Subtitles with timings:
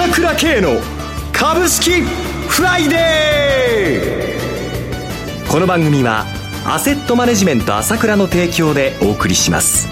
[0.00, 0.80] 朝倉慶の
[1.30, 5.52] 株式フライデー。
[5.52, 6.24] この番組は
[6.64, 9.88] アセットマネジメント朝倉の提供でお送りします。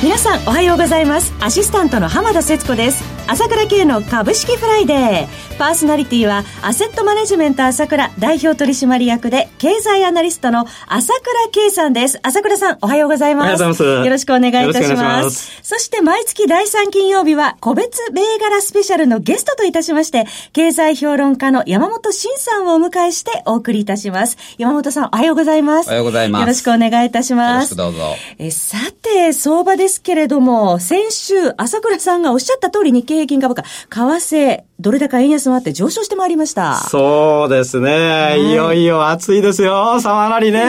[0.00, 1.34] 皆さんおはようございます。
[1.40, 3.02] アシスタントの浜田節子です。
[3.26, 5.26] 朝倉慶の株式フライデー。
[5.62, 12.18] パーソナリティは、アセットマネジメント朝倉代表取締役で、経済アナリストの朝倉慶さんです。
[12.24, 13.46] 朝倉さん、おはようございます。
[13.46, 13.84] ようございます。
[13.84, 15.60] よろしくお願いいたします。
[15.62, 24.36] そして、毎月第3金曜日は、個別銘柄スペシャルのゲストといたしまして、経済評論家の山本慎さんをお迎えしてお送りいたします。
[24.58, 25.86] 山本さん、おはようございます。
[25.86, 26.40] おはようございます。
[26.40, 27.72] よろしくお願いいたします。
[27.72, 28.16] よろしくどうぞ。
[28.40, 33.68] え、さて、相場ですけれども、先週、朝倉さんがおっしゃった通り日経平均株価、為
[34.16, 36.76] 替、どれだか円安もあって上昇してまいりました。
[36.76, 37.90] そうですね。
[37.90, 40.60] はい、いよいよ暑いですよ、さわなりね。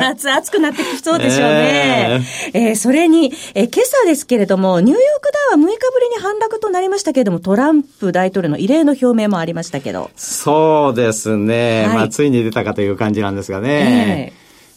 [0.00, 2.22] 夏暑くなってきそうでしょうね。
[2.54, 10.10] えー、えー、それに、えー、今朝ですけれども、ニューヨークダウは6日ぶりに反落となりましたけれども、トランプ大統領の異例の表明もありましたけど。
[10.16, 11.86] そうですね。
[11.86, 14.32] はい、まあ、ついに出たかという感じなんですがね。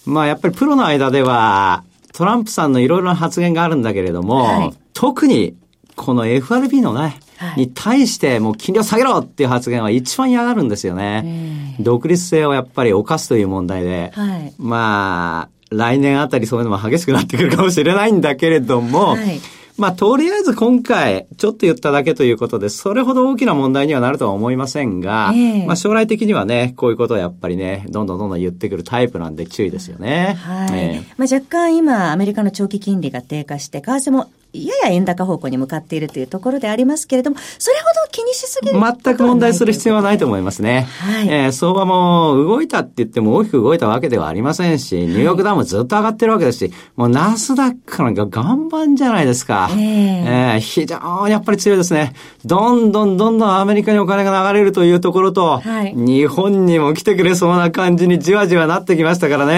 [0.06, 5.56] えー、まあ、やっぱりプロの間では、トランプさんのいろいろな発言があるんだけれども、はい、特に
[5.96, 7.20] この FRB のね、
[7.58, 11.76] に対してもう金利を下げろっていう発言は一番嫌がるんですよね。
[11.80, 19.40] 独立性をやっぱり犯すという問題で、はい、まあ、来年あたりそういうのも激しくなってくるかもしれないんだけれども、はい。
[19.78, 30.38] まあ、とりあえず今回、ちょっと言っただけということで、それほど大きな問題にはなるとは思いませんが、えー、まあ、将来的にはね、こういうことをやっぱりね、どんどんどんどん言ってくるタイプなんで注意ですよね。
[30.40, 30.80] はい。
[30.80, 40.88] えー、まあ、若干今、アメリカの長期金利が低下して、為替もやや円高方向に向かっているというところでありますけれども、それほど気にしすぎる全く問題する必要はないと思いますね。
[41.00, 49.70] はい、えー、相場も動いたって言っても大きく動いたわけではありませんし、ニューヨークダウンもずっと上がってるわけですし、もうナスダックなんか岩盤じゃないですか。
[49.72, 52.14] えー、えー、非常にやっぱり強いですね。
[52.46, 59.56] どんどんどんどんアメリカにお金が流れるというところと、はい、日本にも来てくれそうな感じにじわじわなってきましたからね。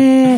[0.00, 0.31] えー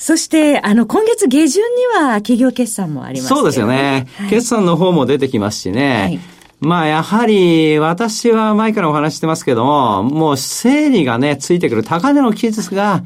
[0.00, 6.00] そして、あの、今月下旬には企業決算もありますそうですよね、はい、決算の方も出てきますしね。
[6.00, 6.20] はい
[6.62, 13.02] まあやはり私は前からお話してますけども、もう整理がね、ついてくる高値の期日が、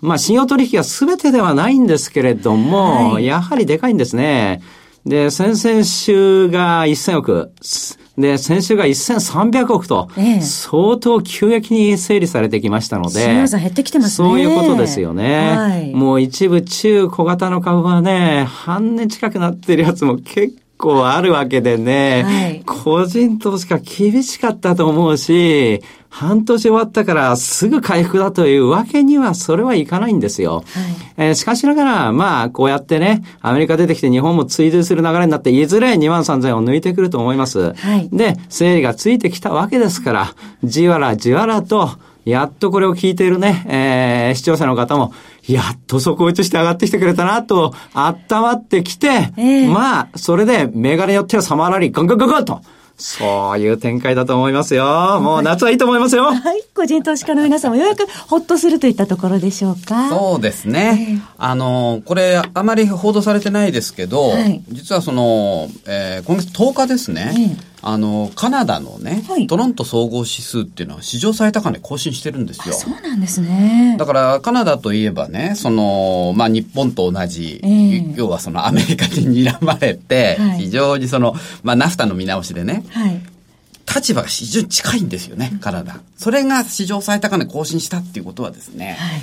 [0.00, 4.62] まあ信用取引が全てではないんですけれども、はい、やはりでかいんですね。
[5.04, 7.52] で、先々週が1000億。
[8.16, 10.08] で、先週が1300億と、
[10.40, 14.28] 相当急激に整理されてきましたので、減ってきてますね。
[14.28, 15.56] そういうことですよね。
[15.56, 25.82] はい、もう一部中小型の株はね、半年近くなってるやつも結構あるわけでね、はい、個人投資家厳しかったと思うし、
[26.14, 30.58] 半年終わったからすぐ回復だというわけにはそれはいかないんですよ。
[30.58, 30.64] はい、
[31.16, 37.74] えー、しかしながら、まあ、こうやってね、アメリカ出てきて日本も追随する流れになって、いずれ2万3000円を抜いてくると思います。
[37.74, 41.90] はい、で、整理がついてきたわけですから、じわらじわらと、
[42.24, 45.12] やっとこれを聞いているね、えー、視聴者の方も、
[45.48, 52.60] やっと底打ちして上がってきてくれたなと、温まってきて、えー、まあ、それで、メガネ寄ってはサマーラリー、ガンガンガンガンと、
[52.96, 55.20] そういう展開だと思いますよ。
[55.20, 56.24] もう夏はいいと思いますよ。
[56.24, 56.62] はい。
[56.74, 60.08] 個人投資家の皆さんもようやくほっとするといったところでしょうか。
[60.08, 61.08] そうですね。
[61.10, 67.56] えー、あの、これ、あまり報道されてないですけど、はい、実はその、えー、今月10日ですね。
[67.58, 72.74] えーあの、カナダのね、はい、トロント総合指数っていうのは史上最高値更新してるんですよ。
[72.74, 73.96] そうなんですね。
[73.98, 83.20] だからカナダといえばね、その、まあ日本と同じ、えー、要はそのアメリカに睨まれて、はい、非常にその、まあナフタの見直しでね、はい、
[83.94, 86.00] 立場が非常に近いんですよね、カナダ。
[86.16, 89.16] それが史上最高値更新したっていうことはですね、は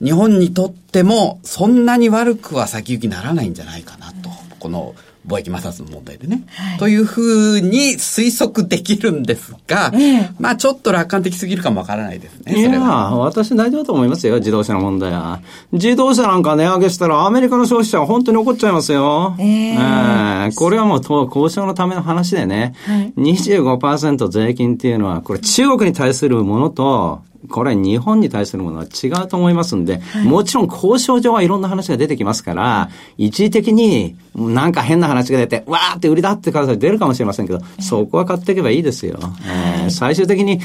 [0.00, 4.30] い、日本にとってもそんなに悪くは先行きならないんじゃないかなと。
[4.58, 4.94] この
[5.26, 6.44] 貿易摩擦の問題でね。
[6.54, 12.58] はい、というふうに推測できるんですが、ええ、まあちょっと楽観的すぎるかもわからないですね。
[12.58, 15.40] いや私大丈夫だと思いますよ、自動車の問題は。
[15.72, 19.34] 自動車なんか値上げしたらアメリカの消費者は本当に怒っちゃいますよ。
[19.38, 39.18] えー、えー、これはもう交渉のための話でね、はい、25%税金っていうのは、これ中国に対するものと、これ日本に対するものは違うと思いますんで、はい、もちろん交渉上はいろんな話が出てきますから、一時的になんか変な話が出て、わーって売りだって形出るかもしれませんけど、そこは買っていけばいいですよ。
[39.46, 40.60] えー、最終的に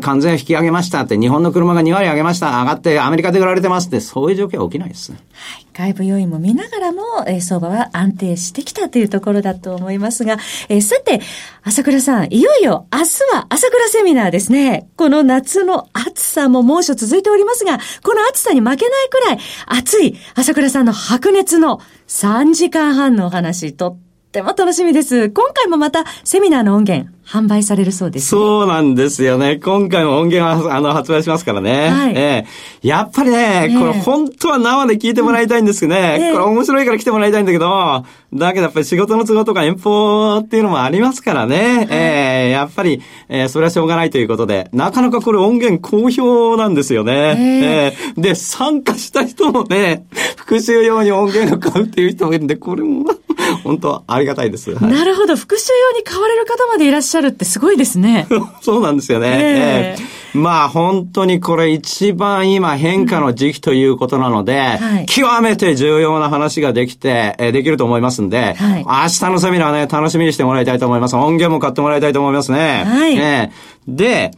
[0.00, 5.12] 完全引き上げましたって、日本の車が2割上げました、上がってアメリカで売られてますって、そういう状況は起きないです。
[5.12, 5.66] はい。
[5.72, 10.36] 外部要因も見ながらも、えー、相場は安定してきたというところだと思いますが、
[10.68, 11.20] えー、さて、
[11.62, 13.04] 朝倉さん、いよいよ明日
[13.34, 14.88] は朝倉セミナーですね。
[14.96, 23.98] この夏の暑暑さも猛暑続いておりますが、この暑さに負けないくらい暑い朝倉さんの白熱の3時間半のお話、とっ
[24.30, 25.30] ても楽しみです。
[25.30, 29.56] 今回もまたセミナーの音源販売されるそうです、ね、そうなんですよね。
[29.56, 31.88] 今回も音源はあの発売しますからね。
[31.88, 38.04] はい、えー、やっぱりね、えー、これ本当は生で聞いてもらいたいんですけどね、えー、これ面白いから来てもらいたいんだけど、
[38.34, 41.56] だけどやっぱり仕事の都合とか遠方っていうのもありますからね。
[41.56, 47.12] はい、えー、やっぱり、えー、それはしょうがないということで、なかなかこれ音源好評なんですよね。
[47.12, 53.04] えー、えー、で、参加した人もね、復習用に音源を買うっていう人もいるんで、これも
[53.64, 54.74] 本当ありがたいです。
[54.74, 55.36] はい、なるほど。
[55.36, 58.26] 復習用に買われる方までいらっしゃるってすごいですね。
[58.60, 59.28] そうなんですよね。
[59.30, 71.16] えー、まあ本当にこれ一番今変化の時期ということなので、はい、極めて重要な話ができて、えー、できると思いますんで、はい、明日のセミナーね、楽しみにしてもらいたいと思います。
[71.16, 72.84] 音源も買ってもらいたいと思いますね。
[72.86, 73.16] はい。
[73.16, 73.52] ね、
[73.86, 74.30] で、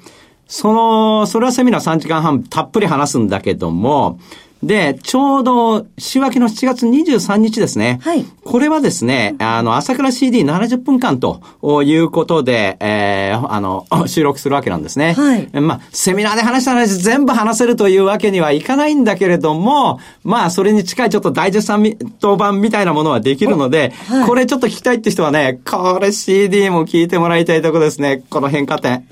[0.46, 4.18] その、それはセミナー3時間半たっぷり話すんだけども、
[4.66, 8.00] で、ちょうど週明けの7月23日ですね。
[8.02, 8.24] はい。
[8.44, 11.42] これはですね、あの、朝倉 CD70 分間と
[11.84, 15.14] いうことで、えー、あの、 収録するわけなんですね。
[15.14, 15.48] はい。
[15.60, 28.22] まあ、セミナーで話した話全部話せるというわけにはいかないんだけれども、まあ、それに近いちょっと大ジェスト版みたいなものはできるので、はい、これちょっと聞きたいって人はね、これ CD も聞いてもらいたいところですね。
[28.30, 29.06] この変化点。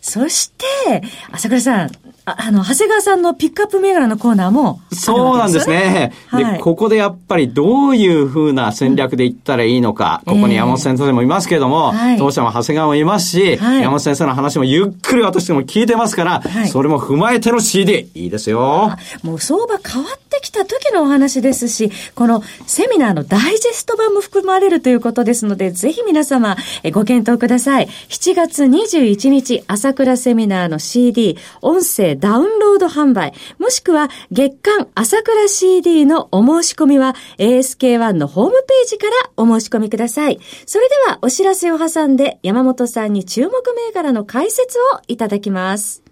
[0.00, 1.00] そして、
[1.30, 1.90] 朝倉さん、
[2.38, 6.12] ああの、長谷川さんのピックアップ銘柄のコーナーも、ね、そうなんですね。
[6.36, 18.92] で、はい、ここでやっぱりどういうふうな戦略でいったらいいのか、ここに山本先生もいますけれども、えー、当社も長谷川もいますし、はい、山本先生の話もゆっくり私も聞いてますから、はい、それも踏まえての CD、いいですよ。
[19.22, 26.56] もう相場変わってきた時のお話ですし、このセミナーのダイジェスト版も含まれるということですので、ぜひ皆様
[26.92, 27.88] ご検討ください。
[28.08, 40.38] 7月21日、朝倉セミナーの CD、音声ダウンロード販売、もしくは月間朝倉 CD のお申し込みは ASK1 のホームページからお申し込みください。
[40.64, 46.11] それではお知らせを挟んで山本さんに注目銘柄の解説をいただきます。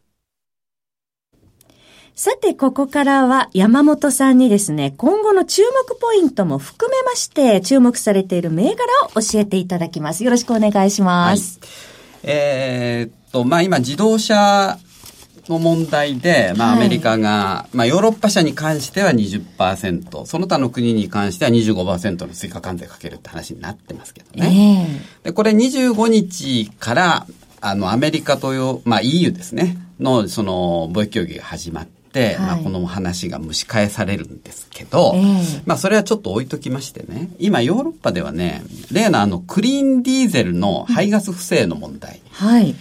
[2.23, 10.23] さて、ここからは山本さんにですね、今後の注目ポイントも含めまして、注目されている銘柄を教えていただきます。
[10.23, 11.59] よろしくお願いします。
[11.59, 11.69] はい、
[12.25, 14.77] えー、っと、まあ今、自動車
[15.49, 24.99] の問題で、まあ、アメリカが、はい、まあ、ヨーロッパ車に関しては20%、その他の国に関しては25%の追加関税かけるって話になってますけどね。
[25.23, 27.25] えー、で、これ25日から、
[27.61, 42.21] あの、アメリカとよ、まあ、EU ですね、の、その、貿易協議が始まって、、はい、まあ、この話が蒸し返されるんですけど、えー、まあそれはちょっと置いときましてね、今ヨーロッパではね、例のあのクリーンディーゼルの排ガス不正の問題。
[42.31, 42.75] はい。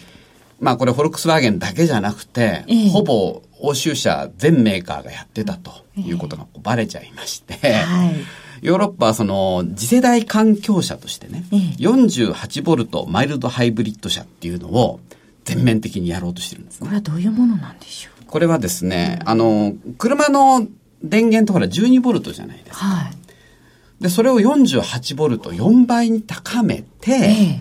[0.59, 8.15] まあこれフォルクスワーゲンだけじゃなくて、えー、ほぼ欧州車全メーカーがやってたということがバレちゃいまして、えー、はい。
[8.63, 15.01] ヨーロッパはその次世代環境車としてね、ええ、48ボルトマイルドハイブリッド車っていうのを
[15.45, 18.10] 全面的にやろうとしてるんです、ね、これはどういうものなんでしょう？
[18.31, 20.69] これはですね、あの、車の
[21.03, 22.85] 電源とほら12ボルトじゃないですか。
[22.87, 23.13] はい。
[24.01, 27.61] で、それを48ボルト4倍に高めて、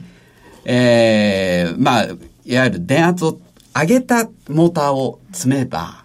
[0.65, 3.39] ええー、まあ、いわゆる電圧を
[3.75, 6.03] 上げたモーターを積めば、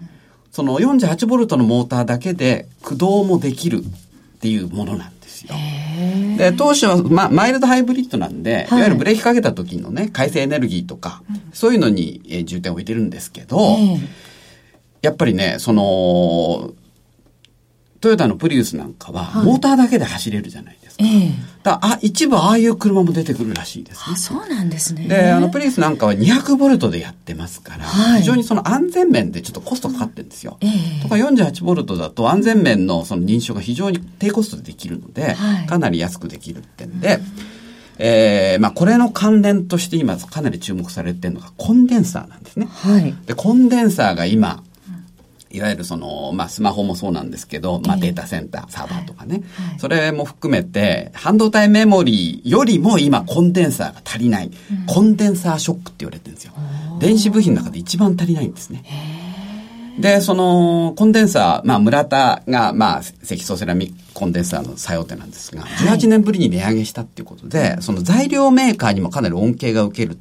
[0.51, 5.55] その48ボルトのモーターだけで駆動もできるっていうものなんですよ。
[6.39, 13.77] で、当初は、まあ、マイルドハイブリッドなんで、はい、いわゆるブレーキかけた時のね、回生エネルギーとか、そういうのに、えー、重点を置いてるんですけど、
[15.05, 16.73] やっぱりね、その、
[18.01, 21.05] トヨタのプリウスなんかは、モーターだけで走れるじゃないですか。
[21.05, 21.31] はい、
[21.63, 25.07] だあ、一部ああいう車も出てくるらしいです、ね、あ、そうなんですね。
[25.07, 30.57] で、あの、プリウスなんかは200ボルトでやってますから、はい、非常にその安全面でちょっとコストかかってるんですよ。
[30.63, 37.23] えー、とか48ボルトだと安全面のその認証が非常に低コストでできるので、はい、かなり安くできるってんで、うん
[37.99, 42.67] えー、まあこれの関連として今かなり注目されてるのがコンデンサーなんですね。
[42.67, 43.15] はい。
[43.27, 44.63] で、コンデンサーが今、
[45.55, 56.53] いわゆるその、まあ、スマホもそうなんですけど、まあ、データセンター、サーバーとかね、はいそれも含めて、半導体メモリーよりも今コンデンサーが足りない、うん、コンデンサーショックって言われてるんですよ。
[56.99, 58.85] 電子部品の中で一番足りないんですね。
[59.99, 70.19] で、その、コンデンサー、まあ、村田が、まあ、積層セラミックコンデンサーの作用点なんですが、18年ぶりに値上げしたっていうことで、その材料メーカーにもかなり恩恵が受ける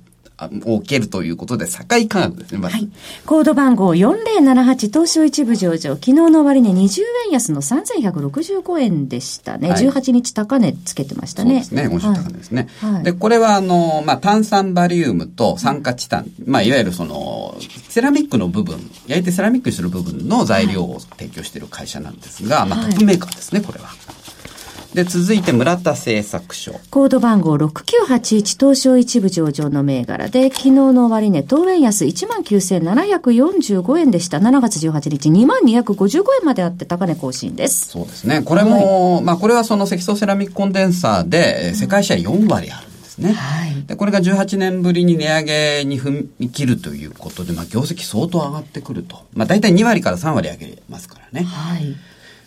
[0.66, 1.72] を受けるということで、境
[2.08, 2.90] 価格ですね、ま、はい。
[3.26, 9.70] コード番号4078東証一部上場、昨日の終値20円安の3165円でしたね。
[9.70, 11.64] はい、18日高値つけてましたね。
[11.64, 12.68] そうですね、今週高値ですね。
[12.80, 17.58] はい、で、これはあの、まあ、炭酸バリウムと酸化チタン、まあ、いわゆるその、
[17.90, 23.90] セラミックの部分、焼いてセラミックにする部分の材料を提供している会社なんですが、まあ、トップメーカーですね、これは。
[24.94, 26.80] で、続いて村田製作所。
[26.92, 34.38] コード番号6981東証一部上場の銘柄で、昨日の終値、当円安19,745円でした。
[34.40, 37.90] 7月18日2255円まであって高値更新です。
[37.90, 38.44] そうですね。
[38.44, 42.94] これも、はい、まあこれはその積層セラミックコンデンサーで、世界シェア4割ある。
[43.04, 43.34] ですね。
[43.34, 49.26] はい、でこれが18年ぶりに値上げに踏み切るということで、まあ、業績相当上がってくると。
[49.34, 51.46] まあ、大体2割から3割上げますからね。
[51.46, 51.96] はい。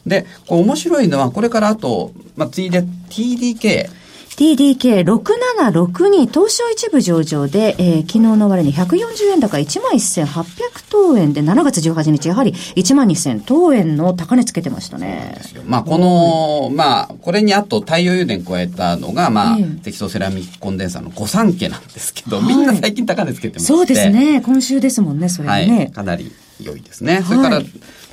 [0.06, 3.90] で、こう面白いのは、これからあと、まあ、次いで TDK。
[4.36, 15.38] TDK6762 東証一部上場で、えー、昨日の終値140円高11,800等円で7月18日やはり1万2000等円の高値つけてましたね。
[15.64, 24.42] まあこの、まあこれにあと太陽油田加えたのが、まあ、積層セラミックコンデンサーの御三家なんですけど、はい、みんな最近高値つけてましてそうですね。
[24.42, 25.76] 今週ですもんね、それね。
[25.76, 27.22] はい、かなり良いですね。
[27.22, 27.62] それから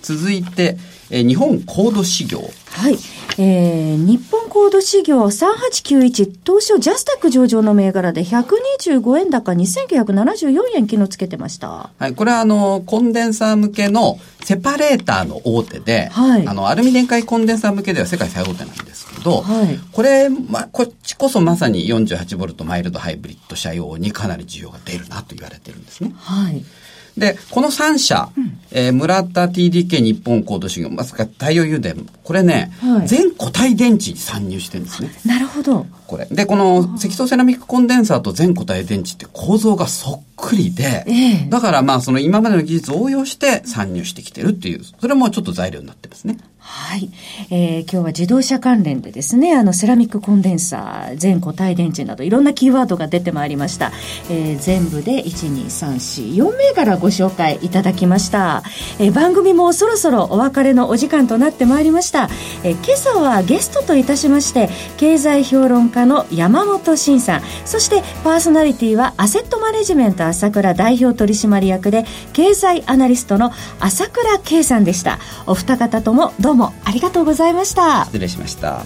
[0.02, 0.78] 続いて、
[1.10, 2.40] えー、日本コード事業。
[2.40, 2.98] はい。
[3.38, 11.90] えー、日本コード事業3891東証ジャスタック上場の銘柄で125円高2974円昨日つけてました。
[11.98, 12.14] はい。
[12.14, 16.48] これはあの、コンデンサー向けのセパレーターの大手で、はい。
[16.48, 19.80] あの、アルミ電解コンデンサー向けでは世界最大手なんですけど、はい。
[19.92, 26.14] これ、ま、こっちこそまさに 48V マイルドハイブリッド車用にかなり需要が出るなと言われてるんですね。
[26.18, 26.64] はい。
[27.18, 31.94] で、この3社、うん、えー、村田 TDK 日本コード事業、まさか太陽油田、
[32.24, 35.12] これね、はい、全固体電池に参入してるんですね。
[35.26, 35.86] なるほど。
[36.08, 36.26] これ。
[36.26, 46.38] で、この積層セラミックコンデンサーと全固体電池って構造がそっくりで、えだからまあその今までの技術を応用して参入してきてるっていう、それもちょっと材料になってますね。
[46.66, 47.10] はい。
[47.50, 53.92] えー、今日は自動車関連でですね、あの、セラミックコンデンサー、全固体電池など、いろんなキーワードが出てまいりました。
[54.30, 58.64] えー、全部で、1、2、3、4、4銘柄ご紹介いただきました。
[58.98, 62.30] えー、番組もそろそろお別れのお時間となってまいりました。
[62.64, 73.52] えー、今朝はゲストといたしまして、経済評論家の山本慎さん、そしてパーソナリティはアセットマネジメント朝倉代表取締役で、経済アナリストの
[73.82, 75.20] 朝倉圭さんでした。
[75.46, 78.06] お二方ともどううもありがとうございました。
[78.06, 78.86] 失礼しました。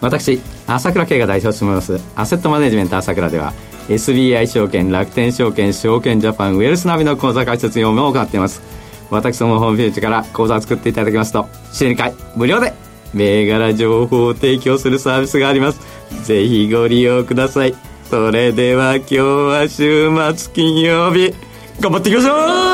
[0.00, 3.54] 私朝倉慶が代表を務めますアセットマネジメント朝倉では
[3.88, 8.62] SBI 証券楽天証券証券ジャパンウェルスナビの口座開設業務を行っています。
[9.10, 12.74] 私どもホームページから口座を作っていただきますと週2回無料で
[13.12, 15.80] 銘柄情報を提供するサービスがあります。
[16.24, 17.74] ぜひご利用ください。
[18.10, 21.34] それでは今日は週末金曜日
[21.80, 22.73] 頑張っていきましょう